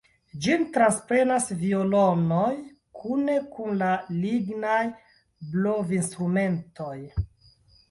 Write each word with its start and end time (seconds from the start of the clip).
Ĝin 0.43 0.61
transprenas 0.77 1.49
violonoj 1.63 2.47
kune 3.03 3.37
kun 3.57 3.77
la 3.83 3.91
lignaj 4.25 4.81
blovinstrumentoj. 5.55 6.99